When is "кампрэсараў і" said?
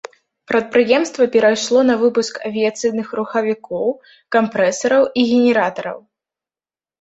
4.37-5.21